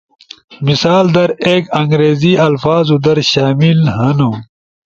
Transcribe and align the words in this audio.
مثال 0.61 1.11
در، 1.11 1.35
ایک 1.45 1.65
انگریزی 1.73 2.37
الفاظو 2.37 2.97
در 2.97 3.21
شامل 3.31 3.79
ہنو 3.97 4.31